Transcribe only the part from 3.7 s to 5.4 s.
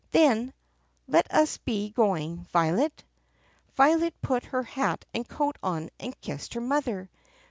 Violet put her hat and